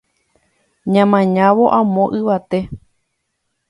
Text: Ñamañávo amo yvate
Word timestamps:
Ñamañávo 0.93 1.65
amo 1.79 2.03
yvate 2.17 2.59